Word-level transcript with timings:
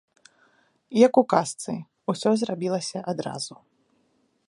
Як 1.07 1.13
у 1.23 1.25
казцы, 1.35 1.73
усё 2.15 2.29
зрабілася 2.43 2.97
адразу. 3.15 3.55